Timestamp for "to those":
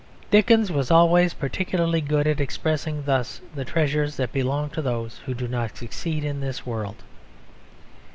4.71-5.19